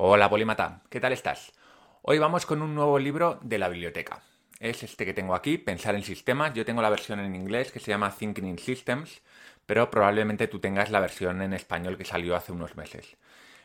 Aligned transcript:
Hola 0.00 0.30
Polímata, 0.30 0.82
¿qué 0.90 1.00
tal 1.00 1.12
estás? 1.12 1.52
Hoy 2.02 2.20
vamos 2.20 2.46
con 2.46 2.62
un 2.62 2.72
nuevo 2.72 3.00
libro 3.00 3.40
de 3.42 3.58
la 3.58 3.68
biblioteca. 3.68 4.22
Es 4.60 4.84
este 4.84 5.04
que 5.04 5.12
tengo 5.12 5.34
aquí, 5.34 5.58
Pensar 5.58 5.96
en 5.96 6.04
Sistemas. 6.04 6.54
Yo 6.54 6.64
tengo 6.64 6.80
la 6.80 6.88
versión 6.88 7.18
en 7.18 7.34
inglés 7.34 7.72
que 7.72 7.80
se 7.80 7.90
llama 7.90 8.14
Thinking 8.16 8.46
in 8.46 8.60
Systems, 8.60 9.22
pero 9.66 9.90
probablemente 9.90 10.46
tú 10.46 10.60
tengas 10.60 10.92
la 10.92 11.00
versión 11.00 11.42
en 11.42 11.52
español 11.52 11.98
que 11.98 12.04
salió 12.04 12.36
hace 12.36 12.52
unos 12.52 12.76
meses. 12.76 13.16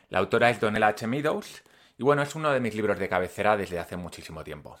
La 0.08 0.18
autora 0.18 0.50
es 0.50 0.58
Donella 0.58 0.88
H. 0.88 1.06
Meadows 1.06 1.62
y 1.98 2.02
bueno, 2.02 2.22
es 2.22 2.34
uno 2.34 2.50
de 2.50 2.58
mis 2.58 2.74
libros 2.74 2.98
de 2.98 3.08
cabecera 3.08 3.56
desde 3.56 3.78
hace 3.78 3.96
muchísimo 3.96 4.42
tiempo. 4.42 4.80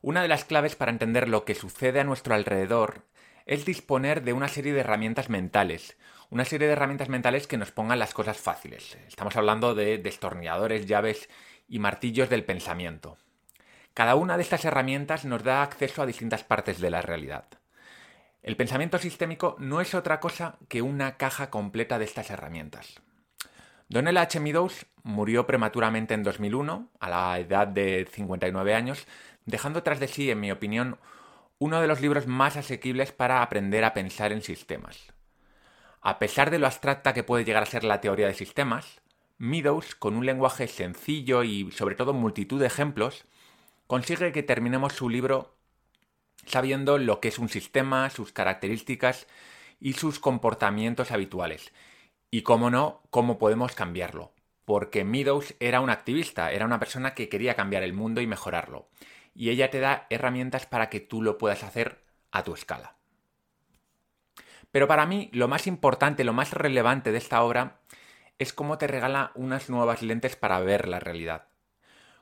Una 0.00 0.22
de 0.22 0.28
las 0.28 0.44
claves 0.44 0.76
para 0.76 0.92
entender 0.92 1.28
lo 1.28 1.44
que 1.44 1.56
sucede 1.56 1.98
a 1.98 2.04
nuestro 2.04 2.36
alrededor 2.36 3.02
es 3.46 3.64
disponer 3.64 4.22
de 4.22 4.32
una 4.32 4.46
serie 4.46 4.72
de 4.72 4.80
herramientas 4.80 5.28
mentales, 5.28 5.96
una 6.32 6.46
serie 6.46 6.66
de 6.66 6.72
herramientas 6.72 7.10
mentales 7.10 7.46
que 7.46 7.58
nos 7.58 7.72
pongan 7.72 7.98
las 7.98 8.14
cosas 8.14 8.38
fáciles. 8.38 8.96
Estamos 9.06 9.36
hablando 9.36 9.74
de 9.74 9.98
destornilladores, 9.98 10.86
llaves 10.86 11.28
y 11.68 11.78
martillos 11.78 12.30
del 12.30 12.42
pensamiento. 12.42 13.18
Cada 13.92 14.14
una 14.14 14.38
de 14.38 14.42
estas 14.42 14.64
herramientas 14.64 15.26
nos 15.26 15.42
da 15.42 15.62
acceso 15.62 16.00
a 16.00 16.06
distintas 16.06 16.42
partes 16.42 16.80
de 16.80 16.88
la 16.88 17.02
realidad. 17.02 17.44
El 18.42 18.56
pensamiento 18.56 18.96
sistémico 18.96 19.56
no 19.58 19.82
es 19.82 19.94
otra 19.94 20.20
cosa 20.20 20.56
que 20.68 20.80
una 20.80 21.18
caja 21.18 21.50
completa 21.50 21.98
de 21.98 22.06
estas 22.06 22.30
herramientas. 22.30 23.02
Donella 23.90 24.22
H. 24.22 24.40
Meadows 24.40 24.86
murió 25.02 25.46
prematuramente 25.46 26.14
en 26.14 26.22
2001, 26.22 26.88
a 26.98 27.10
la 27.10 27.38
edad 27.40 27.66
de 27.66 28.08
59 28.10 28.74
años, 28.74 29.06
dejando 29.44 29.82
tras 29.82 30.00
de 30.00 30.08
sí, 30.08 30.30
en 30.30 30.40
mi 30.40 30.50
opinión, 30.50 30.98
uno 31.58 31.82
de 31.82 31.88
los 31.88 32.00
libros 32.00 32.26
más 32.26 32.56
asequibles 32.56 33.12
para 33.12 33.42
aprender 33.42 33.84
a 33.84 33.92
pensar 33.92 34.32
en 34.32 34.40
sistemas. 34.40 35.12
A 36.02 36.18
pesar 36.18 36.50
de 36.50 36.58
lo 36.58 36.66
abstracta 36.66 37.14
que 37.14 37.22
puede 37.22 37.44
llegar 37.44 37.62
a 37.62 37.66
ser 37.66 37.84
la 37.84 38.00
teoría 38.00 38.26
de 38.26 38.34
sistemas, 38.34 39.00
Meadows, 39.38 39.94
con 39.94 40.14
un 40.14 40.26
lenguaje 40.26 40.68
sencillo 40.68 41.42
y 41.42 41.70
sobre 41.72 41.94
todo 41.94 42.12
multitud 42.12 42.60
de 42.60 42.66
ejemplos, 42.66 43.24
consigue 43.86 44.32
que 44.32 44.42
terminemos 44.42 44.92
su 44.92 45.08
libro 45.08 45.56
sabiendo 46.44 46.98
lo 46.98 47.20
que 47.20 47.28
es 47.28 47.38
un 47.38 47.48
sistema, 47.48 48.10
sus 48.10 48.32
características 48.32 49.26
y 49.80 49.94
sus 49.94 50.18
comportamientos 50.18 51.10
habituales. 51.10 51.72
Y 52.30 52.42
cómo 52.42 52.70
no, 52.70 53.02
cómo 53.10 53.38
podemos 53.38 53.74
cambiarlo. 53.74 54.32
Porque 54.64 55.04
Meadows 55.04 55.54
era 55.60 55.80
un 55.80 55.90
activista, 55.90 56.52
era 56.52 56.66
una 56.66 56.78
persona 56.78 57.14
que 57.14 57.28
quería 57.28 57.54
cambiar 57.54 57.82
el 57.82 57.92
mundo 57.92 58.20
y 58.20 58.26
mejorarlo 58.26 58.88
y 59.34 59.50
ella 59.50 59.70
te 59.70 59.80
da 59.80 60.06
herramientas 60.10 60.66
para 60.66 60.88
que 60.88 61.00
tú 61.00 61.22
lo 61.22 61.38
puedas 61.38 61.62
hacer 61.62 62.02
a 62.30 62.42
tu 62.44 62.54
escala. 62.54 62.96
Pero 64.72 64.88
para 64.88 65.06
mí 65.06 65.30
lo 65.32 65.46
más 65.46 65.66
importante, 65.66 66.24
lo 66.24 66.32
más 66.32 66.52
relevante 66.52 67.12
de 67.12 67.18
esta 67.18 67.42
obra 67.44 67.78
es 68.38 68.52
cómo 68.52 68.78
te 68.78 68.88
regala 68.88 69.30
unas 69.34 69.70
nuevas 69.70 70.02
lentes 70.02 70.34
para 70.34 70.58
ver 70.60 70.88
la 70.88 70.98
realidad. 70.98 71.46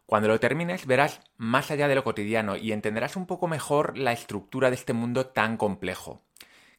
Cuando 0.05 0.29
lo 0.29 0.41
termines 0.41 0.87
verás 0.87 1.21
más 1.37 1.71
allá 1.71 1.87
de 1.87 1.95
lo 1.95 2.03
cotidiano 2.03 2.56
y 2.56 2.73
entenderás 2.73 3.15
un 3.15 3.27
poco 3.27 3.47
mejor 3.47 3.97
la 3.97 4.12
estructura 4.12 4.69
de 4.69 4.75
este 4.75 4.93
mundo 4.93 5.27
tan 5.27 5.56
complejo, 5.56 6.21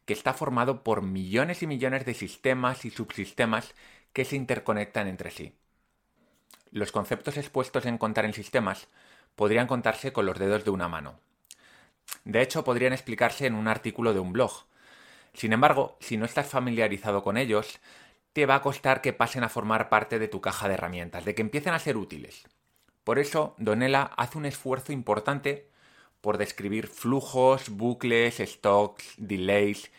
que 0.06 0.14
está 0.14 0.34
formado 0.34 0.84
por 0.84 1.02
millones 1.02 1.64
y 1.64 1.68
millones 1.68 2.06
de 2.06 2.14
sistemas 2.14 2.84
y 2.84 2.90
subsistemas 2.90 3.74
que 4.12 4.26
se 4.26 4.36
interconectan 4.36 5.08
entre 5.08 5.32
sí. 5.32 5.56
Los 6.72 6.92
conceptos 6.92 7.38
expuestos 7.38 7.86
en 7.86 7.98
Contar 7.98 8.26
en 8.26 8.34
Sistemas 8.34 8.90
podrían 9.36 9.68
contarse 9.68 10.12
con 10.12 10.26
los 10.26 10.38
dedos 10.38 10.66
de 10.66 10.72
una 10.72 10.90
mano. 10.90 11.20
De 12.26 12.42
hecho, 12.42 12.66
podrían 12.66 12.94
explicarse 12.94 13.46
en 13.46 13.56
un 13.56 13.68
artículo 13.68 14.14
de 14.14 14.20
un 14.20 14.34
blog. 14.34 14.66
Sin 15.34 15.54
embargo, 15.54 15.98
si 16.00 16.18
no 16.18 16.26
estás 16.26 16.48
familiarizado 16.48 17.24
con 17.24 17.38
ellos, 17.38 17.80
te 18.34 18.46
va 18.46 18.56
a 18.56 18.62
costar 18.62 19.02
que 19.02 19.14
pasen 19.14 19.44
a 19.44 19.50
formar 19.50 19.90
parte 19.90 20.20
de 20.20 20.28
tu 20.28 20.42
caja 20.42 20.68
de 20.68 20.76
herramientas, 20.76 21.26
de 21.26 21.36
que 21.36 21.42
empiecen 21.42 21.74
a 21.74 21.80
ser 21.80 21.98
útiles. 21.98 22.48
Por 23.04 23.20
eso, 23.20 23.56
Donella 23.58 24.04
hace 24.18 24.38
un 24.38 24.46
esfuerzo 24.46 24.94
importante 24.94 25.70
por 26.22 26.38
describir 26.38 26.88
flujos, 26.88 27.70
bucles, 27.70 28.38
stocks, 28.38 29.16
delays 29.18 29.92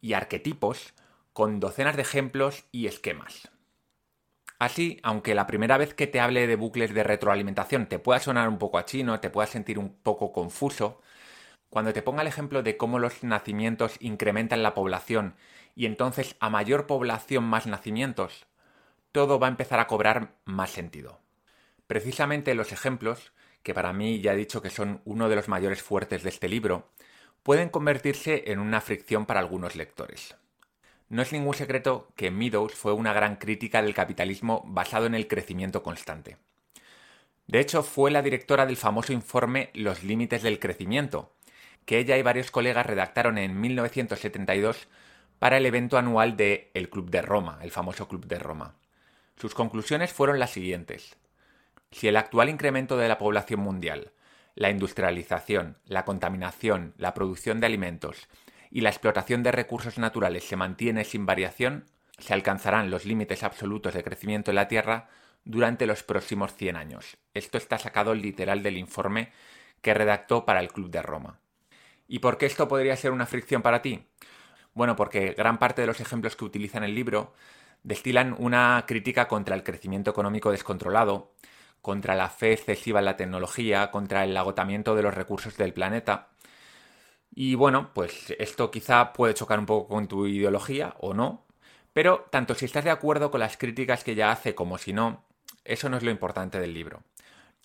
y 0.00 0.14
arquetipos 0.14 0.94
con 1.32 1.60
docenas 1.60 1.96
de 1.96 2.02
ejemplos 2.02 2.64
y 2.72 2.86
esquemas. 2.86 3.48
Así, 4.58 4.98
aunque 5.04 5.36
la 5.36 5.46
primera 5.46 5.78
vez 5.78 5.94
que 5.94 6.08
te 6.08 6.18
hable 6.18 6.46
de 6.48 6.56
bucles 6.56 6.92
de 6.92 7.04
retroalimentación 7.04 7.86
te 7.86 8.00
pueda 8.00 8.18
sonar 8.18 8.48
un 8.48 8.58
poco 8.58 8.78
a 8.78 8.84
chino, 8.84 9.20
te 9.20 9.30
pueda 9.30 9.46
sentir 9.46 9.78
un 9.78 9.94
poco 9.94 10.32
confuso, 10.32 11.00
cuando 11.70 11.92
te 11.92 12.02
ponga 12.02 12.22
el 12.22 12.28
ejemplo 12.28 12.62
de 12.62 12.76
cómo 12.76 12.98
los 12.98 13.22
nacimientos 13.22 13.96
incrementan 14.00 14.62
la 14.62 14.74
población 14.74 15.34
y 15.74 15.86
entonces 15.86 16.36
a 16.40 16.50
mayor 16.50 16.86
población 16.86 17.44
más 17.44 17.66
nacimientos, 17.66 18.46
todo 19.12 19.38
va 19.38 19.46
a 19.46 19.50
empezar 19.50 19.80
a 19.80 19.86
cobrar 19.86 20.34
más 20.44 20.70
sentido. 20.70 21.20
Precisamente 21.86 22.54
los 22.54 22.72
ejemplos, 22.72 23.32
que 23.62 23.74
para 23.74 23.92
mí 23.92 24.20
ya 24.20 24.32
he 24.32 24.36
dicho 24.36 24.62
que 24.62 24.70
son 24.70 25.00
uno 25.04 25.28
de 25.28 25.36
los 25.36 25.48
mayores 25.48 25.82
fuertes 25.82 26.22
de 26.22 26.28
este 26.28 26.48
libro, 26.48 26.88
pueden 27.42 27.68
convertirse 27.68 28.50
en 28.52 28.58
una 28.58 28.80
fricción 28.80 29.26
para 29.26 29.40
algunos 29.40 29.76
lectores. 29.76 30.36
No 31.08 31.22
es 31.22 31.32
ningún 31.32 31.54
secreto 31.54 32.12
que 32.16 32.30
Meadows 32.30 32.74
fue 32.74 32.92
una 32.92 33.14
gran 33.14 33.36
crítica 33.36 33.80
del 33.80 33.94
capitalismo 33.94 34.62
basado 34.66 35.06
en 35.06 35.14
el 35.14 35.26
crecimiento 35.26 35.82
constante. 35.82 36.36
De 37.46 37.60
hecho, 37.60 37.82
fue 37.82 38.10
la 38.10 38.20
directora 38.20 38.66
del 38.66 38.76
famoso 38.76 39.14
informe 39.14 39.70
Los 39.72 40.02
límites 40.02 40.42
del 40.42 40.58
crecimiento, 40.58 41.32
que 41.88 41.96
ella 41.96 42.18
y 42.18 42.22
varios 42.22 42.50
colegas 42.50 42.84
redactaron 42.84 43.38
en 43.38 43.58
1972 43.58 44.88
para 45.38 45.56
el 45.56 45.64
evento 45.64 45.96
anual 45.96 46.36
de 46.36 46.70
El 46.74 46.90
Club 46.90 47.08
de 47.08 47.22
Roma, 47.22 47.60
el 47.62 47.70
famoso 47.70 48.08
Club 48.08 48.26
de 48.26 48.38
Roma. 48.38 48.74
Sus 49.38 49.54
conclusiones 49.54 50.12
fueron 50.12 50.38
las 50.38 50.50
siguientes. 50.50 51.16
Si 51.90 52.06
el 52.06 52.18
actual 52.18 52.50
incremento 52.50 52.98
de 52.98 53.08
la 53.08 53.16
población 53.16 53.60
mundial, 53.60 54.12
la 54.54 54.68
industrialización, 54.68 55.78
la 55.86 56.04
contaminación, 56.04 56.92
la 56.98 57.14
producción 57.14 57.58
de 57.58 57.68
alimentos 57.68 58.28
y 58.70 58.82
la 58.82 58.90
explotación 58.90 59.42
de 59.42 59.52
recursos 59.52 59.96
naturales 59.96 60.44
se 60.44 60.56
mantiene 60.56 61.04
sin 61.04 61.24
variación, 61.24 61.86
se 62.18 62.34
alcanzarán 62.34 62.90
los 62.90 63.06
límites 63.06 63.42
absolutos 63.42 63.94
de 63.94 64.04
crecimiento 64.04 64.50
en 64.50 64.56
la 64.56 64.68
Tierra 64.68 65.08
durante 65.46 65.86
los 65.86 66.02
próximos 66.02 66.54
100 66.54 66.76
años. 66.76 67.16
Esto 67.32 67.56
está 67.56 67.78
sacado 67.78 68.14
literal 68.14 68.62
del 68.62 68.76
informe 68.76 69.32
que 69.80 69.94
redactó 69.94 70.44
para 70.44 70.60
el 70.60 70.70
Club 70.70 70.90
de 70.90 71.00
Roma. 71.00 71.40
¿Y 72.08 72.18
por 72.18 72.38
qué 72.38 72.46
esto 72.46 72.66
podría 72.66 72.96
ser 72.96 73.12
una 73.12 73.26
fricción 73.26 73.62
para 73.62 73.82
ti? 73.82 74.06
Bueno, 74.74 74.96
porque 74.96 75.34
gran 75.34 75.58
parte 75.58 75.82
de 75.82 75.86
los 75.86 76.00
ejemplos 76.00 76.34
que 76.34 76.44
utiliza 76.44 76.78
en 76.78 76.84
el 76.84 76.94
libro 76.94 77.34
destilan 77.84 78.34
una 78.38 78.84
crítica 78.86 79.28
contra 79.28 79.54
el 79.54 79.62
crecimiento 79.62 80.10
económico 80.10 80.50
descontrolado, 80.50 81.32
contra 81.82 82.16
la 82.16 82.28
fe 82.28 82.52
excesiva 82.52 82.98
en 82.98 83.04
la 83.04 83.16
tecnología, 83.16 83.90
contra 83.92 84.24
el 84.24 84.36
agotamiento 84.36 84.96
de 84.96 85.02
los 85.02 85.14
recursos 85.14 85.56
del 85.56 85.72
planeta, 85.72 86.30
y 87.34 87.54
bueno, 87.54 87.90
pues 87.94 88.34
esto 88.38 88.70
quizá 88.70 89.12
puede 89.12 89.34
chocar 89.34 89.58
un 89.58 89.66
poco 89.66 89.88
con 89.88 90.08
tu 90.08 90.26
ideología 90.26 90.94
o 90.98 91.14
no, 91.14 91.46
pero 91.92 92.26
tanto 92.30 92.54
si 92.54 92.64
estás 92.64 92.84
de 92.84 92.90
acuerdo 92.90 93.30
con 93.30 93.40
las 93.40 93.56
críticas 93.56 94.04
que 94.04 94.12
ella 94.12 94.32
hace 94.32 94.54
como 94.54 94.78
si 94.78 94.92
no, 94.92 95.24
eso 95.64 95.88
no 95.88 95.96
es 95.96 96.02
lo 96.02 96.10
importante 96.10 96.58
del 96.58 96.74
libro. 96.74 97.02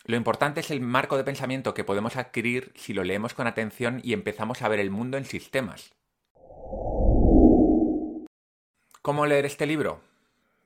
Lo 0.06 0.18
importante 0.18 0.60
es 0.60 0.70
el 0.70 0.82
marco 0.82 1.16
de 1.16 1.24
pensamiento 1.24 1.74
que 1.74 1.86
podemos 1.86 2.18
adquirir 2.18 2.74
si 2.76 2.94
lo 2.94 3.06
leemos 3.06 3.34
con 3.34 3.48
atención 3.48 4.02
y 4.04 4.12
empezamos 4.12 4.62
a 4.62 4.68
ver 4.68 4.82
el 4.82 4.90
mundo 4.90 5.18
en 5.18 5.24
sistemas. 5.24 5.94
¿Cómo 9.02 9.26
leer 9.26 9.46
este 9.46 9.66
libro? 9.66 10.02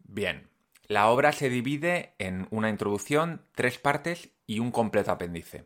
Bien, 0.03 0.47
la 0.87 1.09
obra 1.09 1.33
se 1.33 1.49
divide 1.49 2.13
en 2.17 2.47
una 2.49 2.69
introducción, 2.69 3.41
tres 3.53 3.77
partes 3.77 4.29
y 4.47 4.57
un 4.59 4.71
completo 4.71 5.11
apéndice. 5.11 5.65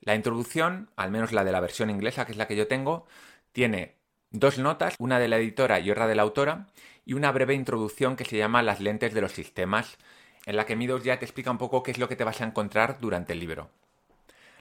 La 0.00 0.14
introducción, 0.14 0.88
al 0.96 1.10
menos 1.10 1.32
la 1.32 1.44
de 1.44 1.52
la 1.52 1.60
versión 1.60 1.90
inglesa, 1.90 2.24
que 2.24 2.32
es 2.32 2.38
la 2.38 2.46
que 2.46 2.56
yo 2.56 2.66
tengo, 2.66 3.06
tiene 3.52 3.96
dos 4.30 4.58
notas, 4.58 4.94
una 4.98 5.18
de 5.18 5.28
la 5.28 5.36
editora 5.36 5.80
y 5.80 5.90
otra 5.90 6.06
de 6.06 6.14
la 6.14 6.22
autora, 6.22 6.66
y 7.04 7.12
una 7.12 7.32
breve 7.32 7.54
introducción 7.54 8.16
que 8.16 8.24
se 8.24 8.38
llama 8.38 8.62
Las 8.62 8.80
lentes 8.80 9.12
de 9.12 9.20
los 9.20 9.32
sistemas, 9.32 9.98
en 10.46 10.56
la 10.56 10.64
que 10.64 10.76
Meadows 10.76 11.04
ya 11.04 11.18
te 11.18 11.24
explica 11.24 11.50
un 11.50 11.58
poco 11.58 11.82
qué 11.82 11.90
es 11.90 11.98
lo 11.98 12.08
que 12.08 12.16
te 12.16 12.24
vas 12.24 12.40
a 12.40 12.44
encontrar 12.44 12.98
durante 13.00 13.34
el 13.34 13.40
libro. 13.40 13.68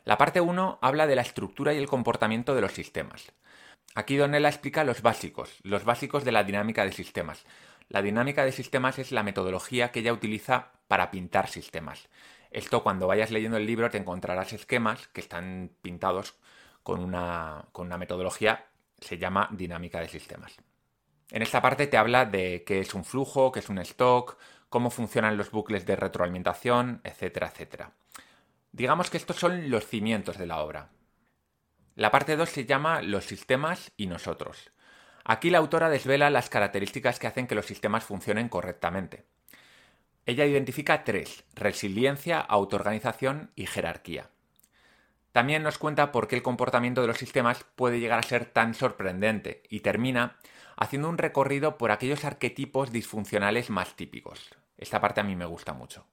La 0.04 0.18
parte 0.18 0.42
1 0.42 0.80
habla 0.82 1.08
de 1.08 1.16
la 1.16 1.22
estructura 1.22 1.74
y 1.74 1.78
el 1.78 1.88
comportamiento 1.88 2.54
de 2.54 2.62
los 2.62 2.74
sistemas. 2.74 3.32
Aquí 3.94 4.18
Donella 4.18 4.50
explica 4.50 4.84
los 4.84 5.02
básicos, 5.02 5.60
los 5.64 5.86
básicos 5.86 6.26
de 6.26 6.32
la 6.32 6.44
dinámica 6.44 6.84
de 6.84 6.92
sistemas. 6.92 7.46
La 7.88 8.02
dinámica 8.02 8.44
de 8.44 8.52
sistemas 8.52 9.00
es 9.00 9.12
la 9.12 9.24
metodología 9.24 9.92
que 9.92 10.02
ella 10.02 10.12
utiliza 10.12 10.74
para 10.88 11.12
pintar 11.12 11.48
sistemas. 11.48 12.10
Esto 12.52 12.84
cuando 12.84 13.08
vayas 13.08 13.32
leyendo 13.32 13.58
el 13.58 13.66
libro 13.66 13.90
te 13.90 13.98
encontrarás 13.98 14.54
esquemas 14.54 15.08
que 15.10 15.22
están 15.22 15.72
pintados 15.82 16.36
con 16.84 17.00
una, 17.00 17.66
con 17.72 17.88
una 17.88 17.98
metodología, 17.98 18.66
se 19.00 19.18
llama 19.18 19.50
dinámica 19.52 20.00
de 20.00 20.08
sistemas. 20.08 20.58
En 21.32 21.42
esta 21.42 21.62
parte 21.62 21.88
te 21.88 21.98
habla 21.98 22.26
de 22.26 22.64
qué 22.66 22.80
es 22.80 22.94
un 22.94 23.04
flujo, 23.04 23.52
qué 23.52 23.60
es 23.60 23.70
un 23.70 23.80
stock, 23.80 24.38
cómo 24.76 24.90
funcionan 24.90 25.38
los 25.38 25.52
bucles 25.52 25.86
de 25.86 25.96
retroalimentación, 25.96 27.00
etcétera, 27.06 27.48
etcétera. 27.48 27.92
Digamos 28.74 29.10
que 29.10 29.16
estos 29.16 29.38
son 29.38 29.70
los 29.70 29.88
cimientos 29.88 30.38
de 30.38 30.48
la 30.48 30.60
obra. 30.60 30.90
La 31.96 32.12
parte 32.12 32.36
2 32.36 32.50
se 32.50 32.66
llama 32.66 33.02
Los 33.02 33.24
sistemas 33.24 33.94
y 33.96 34.08
nosotros. 34.08 34.72
Aquí 35.24 35.50
la 35.50 35.60
autora 35.60 35.90
desvela 35.90 36.30
las 36.30 36.50
características 36.50 37.20
que 37.20 37.28
hacen 37.28 37.48
que 37.48 37.56
los 37.56 37.68
sistemas 37.68 38.04
funcionen 38.04 38.50
correctamente. 38.50 39.24
Ella 40.26 40.46
identifica 40.46 41.06
tres, 41.06 41.46
resiliencia, 41.54 42.42
autoorganización 42.42 43.52
y 43.56 43.68
jerarquía. 43.68 44.30
También 45.32 45.64
nos 45.64 45.78
cuenta 45.78 46.12
por 46.12 46.28
qué 46.28 46.36
el 46.36 46.44
comportamiento 46.44 47.00
de 47.00 47.08
los 47.08 47.18
sistemas 47.18 47.64
puede 47.78 48.02
llegar 48.02 48.20
a 48.20 48.24
ser 48.24 48.44
tan 48.44 48.74
sorprendente 48.74 49.64
y 49.70 49.80
termina 49.80 50.36
haciendo 50.78 51.10
un 51.10 51.18
recorrido 51.18 51.78
por 51.78 51.92
aquellos 51.92 52.26
arquetipos 52.26 52.92
disfuncionales 52.92 53.70
más 53.70 53.96
típicos. 53.96 54.56
Esta 54.78 55.02
parte 55.02 55.22
a 55.22 55.24
mí 55.24 55.36
me 55.36 55.46
gusta 55.46 55.74
mucho. 55.74 56.06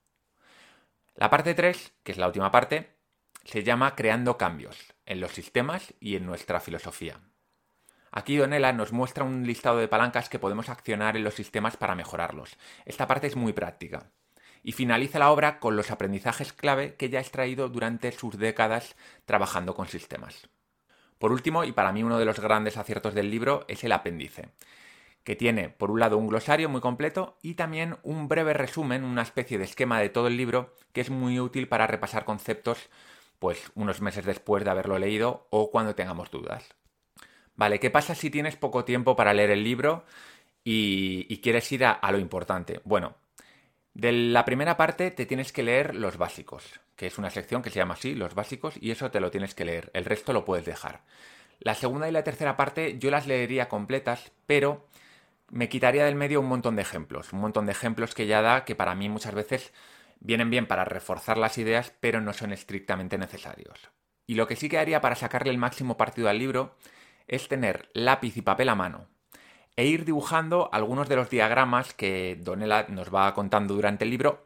La 1.15 1.31
parte 1.31 1.55
3, 1.55 1.93
que 2.03 2.13
es 2.13 2.19
la 2.19 2.27
última 2.27 2.51
parte, 2.51 2.97
se 3.45 3.65
llama 3.65 3.95
Creando 3.97 4.39
cambios 4.39 4.79
en 5.05 5.21
los 5.21 5.33
sistemas 5.33 5.95
y 6.01 6.17
en 6.17 6.27
nuestra 6.27 6.61
filosofía. 6.61 7.21
Aquí 8.11 8.37
Donella 8.37 8.73
nos 8.73 8.93
muestra 8.93 9.25
un 9.25 9.47
listado 9.47 9.79
de 9.79 9.89
palancas 9.89 10.29
que 10.29 10.39
podemos 10.39 10.69
accionar 10.69 11.17
en 11.17 11.25
los 11.25 11.35
sistemas 11.35 11.77
para 11.77 11.95
mejorarlos. 11.95 12.57
Esta 12.85 13.07
parte 13.07 13.27
es 13.27 13.37
muy 13.37 13.53
práctica 13.53 14.11
y 14.63 14.73
finaliza 14.73 15.19
la 15.19 15.31
obra 15.31 15.59
con 15.59 15.77
los 15.77 15.91
aprendizajes 15.91 16.53
clave 16.53 16.95
que 16.95 17.09
ya 17.09 17.19
ha 17.19 17.23
extraído 17.23 17.69
durante 17.69 18.13
sus 18.13 18.39
décadas 18.39 18.97
trabajando 19.25 19.75
con 19.75 19.89
sistemas. 19.89 20.49
Por 21.23 21.31
último, 21.31 21.63
y 21.63 21.71
para 21.71 21.93
mí 21.93 22.03
uno 22.03 22.19
de 22.19 22.25
los 22.25 22.41
grandes 22.41 22.77
aciertos 22.77 23.15
del 23.15 23.31
libro, 23.31 23.65
es 23.69 23.85
el 23.85 23.93
apéndice, 23.93 24.49
que 25.23 25.37
tiene 25.37 25.69
por 25.69 25.93
un 25.93 26.01
lado 26.01 26.19
un 26.19 26.27
glosario 26.27 26.69
muy 26.69 26.81
completo 26.81 27.39
y 27.43 27.55
también 27.55 27.97
un 28.03 28.27
breve 28.27 28.55
resumen, 28.55 29.05
una 29.05 29.23
especie 29.23 29.57
de 29.57 29.63
esquema 29.63 30.01
de 30.01 30.09
todo 30.09 30.27
el 30.27 30.37
libro 30.37 30.75
que 30.93 31.01
es 31.01 31.11
muy 31.11 31.39
útil 31.39 31.69
para 31.69 31.87
repasar 31.87 32.25
conceptos 32.25 32.91
pues 33.39 33.71
unos 33.77 34.01
meses 34.01 34.25
después 34.25 34.65
de 34.65 34.71
haberlo 34.71 34.99
leído 34.99 35.47
o 35.51 35.71
cuando 35.71 35.95
tengamos 35.95 36.29
dudas. 36.33 36.75
Vale, 37.55 37.79
¿qué 37.79 37.89
pasa 37.89 38.17
si 38.17 38.29
tienes 38.29 38.57
poco 38.57 38.85
tiempo 38.85 39.15
para 39.15 39.33
leer 39.33 39.53
el 39.53 39.63
libro 39.63 40.05
y, 40.65 41.37
quieres 41.41 41.71
ir 41.71 41.85
a 41.85 42.11
lo 42.11 42.19
importante? 42.19 42.81
Bueno, 42.83 43.15
de 43.95 44.13
la 44.13 44.45
primera 44.45 44.77
parte 44.77 45.11
te 45.11 45.27
tienes 45.27 45.53
que 45.53 45.63
leer 45.63 45.95
los 45.95 46.17
básicos, 46.17 46.81
que 46.97 47.07
es 47.07 47.19
una 47.19 47.31
sección 47.31 47.63
que 47.63 47.71
se 47.71 47.79
llama 47.79 47.95
así, 47.95 48.15
los 48.15 48.35
básicos, 48.35 48.75
y 48.81 48.91
eso 48.91 49.11
te 49.11 49.21
lo 49.21 49.31
tienes 49.31 49.55
que 49.55 49.65
leer, 49.65 49.91
el 49.95 50.05
resto 50.05 50.33
lo 50.33 50.45
puedes 50.45 50.65
dejar. 50.65 51.03
La 51.61 51.75
segunda 51.75 52.09
y 52.09 52.13
la 52.13 52.25
tercera 52.25 52.57
parte 52.57 52.99
yo 52.99 53.11
las 53.11 53.27
leería 53.27 53.69
completas, 53.69 54.33
pero 54.47 54.87
me 55.51 55.69
quitaría 55.69 56.07
del 56.07 56.15
medio 56.15 56.41
un 56.41 56.49
montón 56.49 56.77
de 56.77 56.83
ejemplos, 56.83 57.33
un 57.33 57.41
montón 57.41 57.67
de 57.67 57.73
ejemplos 57.73 58.15
que 58.15 58.27
ya 58.27 58.41
da 58.41 58.65
que 58.65 58.75
para 58.75 58.95
mí 58.95 59.09
muchas 59.09 59.35
veces 59.35 59.73
vienen 60.21 60.51
bien 60.51 60.67
para 60.67 60.85
reforzar 60.85 61.37
las 61.37 61.59
ideas, 61.59 61.93
pero 62.01 62.21
no 62.21 62.33
son 62.33 62.53
estrictamente 62.53 63.19
necesarios. 63.19 63.91
Y 64.27 64.35
lo 64.35 64.47
que 64.47 64.57
sí 64.57 64.69
que 64.69 64.79
haría 64.79 65.01
para 65.01 65.17
sacarle 65.17 65.51
el 65.51 65.59
máximo 65.59 65.97
partido 65.97 66.29
al 66.29 66.39
libro 66.39 66.77
es 67.27 67.49
tener 67.49 67.91
lápiz 67.93 68.37
y 68.37 68.43
papel 68.43 68.71
a 68.71 68.75
mano, 68.75 69.09
e 69.77 69.87
ir 69.87 70.05
dibujando 70.05 70.69
algunos 70.73 71.09
de 71.09 71.17
los 71.17 71.31
diagramas 71.31 71.95
que 71.95 72.39
Donella 72.41 72.87
nos 72.89 73.13
va 73.15 73.33
contando 73.35 73.75
durante 73.75 74.05
el 74.05 74.11
libro, 74.11 74.45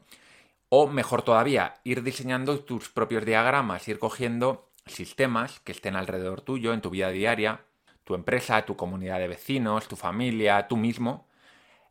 o 0.69 0.87
mejor 0.87 1.23
todavía, 1.23 1.75
ir 1.85 2.03
diseñando 2.03 2.61
tus 2.61 2.89
propios 2.89 3.25
diagramas, 3.25 3.87
ir 3.89 3.99
cogiendo 3.99 4.69
sistemas 4.87 5.61
que 5.61 5.73
estén 5.73 5.97
alrededor 5.97 6.41
tuyo 6.41 6.73
en 6.73 6.81
tu 6.81 6.91
vida 6.91 7.11
diaria, 7.11 7.61
tu 8.05 8.15
empresa, 8.15 8.65
tu 8.65 8.77
comunidad 8.77 9.19
de 9.19 9.29
vecinos, 9.29 9.89
tu 9.89 9.97
familia, 9.97 10.69
tú 10.69 10.77
mismo, 10.77 11.27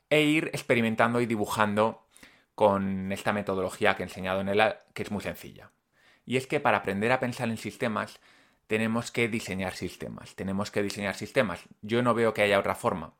e 0.10 0.22
ir 0.22 0.48
experimentando 0.54 1.20
y 1.20 1.26
dibujando 1.26 2.06
con 2.56 3.12
esta 3.12 3.34
metodología 3.34 3.96
que 3.96 4.04
he 4.04 4.06
enseñado 4.06 4.42
en 4.42 4.50
que 4.94 5.04
es 5.04 5.12
muy 5.12 5.22
sencilla. 5.22 5.72
Y 6.26 6.38
es 6.38 6.48
que 6.48 6.60
para 6.60 6.78
aprender 6.78 7.12
a 7.12 7.20
pensar 7.20 7.50
en 7.50 7.58
sistemas 7.58 8.20
tenemos 8.68 9.12
que 9.12 9.28
diseñar 9.28 9.74
sistemas, 9.74 10.36
tenemos 10.36 10.72
que 10.72 10.82
diseñar 10.82 11.16
sistemas. 11.16 11.62
Yo 11.82 12.02
no 12.02 12.14
veo 12.14 12.34
que 12.34 12.42
haya 12.42 12.60
otra 12.60 12.76
forma. 12.76 13.14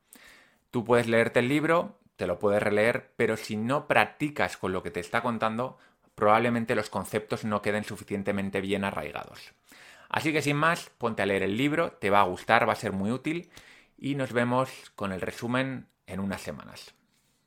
Tú 0.70 0.84
puedes 0.84 1.06
leerte 1.06 1.40
el 1.40 1.48
libro, 1.48 1.98
te 2.16 2.26
lo 2.26 2.38
puedes 2.38 2.62
releer, 2.62 3.12
pero 3.16 3.36
si 3.36 3.56
no 3.56 3.86
practicas 3.86 4.56
con 4.56 4.72
lo 4.72 4.82
que 4.82 4.90
te 4.90 5.00
está 5.00 5.22
contando, 5.22 5.78
probablemente 6.14 6.74
los 6.74 6.90
conceptos 6.90 7.44
no 7.44 7.62
queden 7.62 7.84
suficientemente 7.84 8.60
bien 8.60 8.84
arraigados. 8.84 9.52
Así 10.08 10.32
que 10.32 10.42
sin 10.42 10.56
más, 10.56 10.90
ponte 10.98 11.22
a 11.22 11.26
leer 11.26 11.42
el 11.42 11.56
libro, 11.56 11.92
te 11.92 12.10
va 12.10 12.20
a 12.20 12.26
gustar, 12.26 12.68
va 12.68 12.72
a 12.72 12.76
ser 12.76 12.92
muy 12.92 13.10
útil 13.10 13.50
y 13.98 14.14
nos 14.14 14.32
vemos 14.32 14.70
con 14.94 15.12
el 15.12 15.20
resumen 15.20 15.88
en 16.06 16.20
unas 16.20 16.40
semanas. 16.40 16.94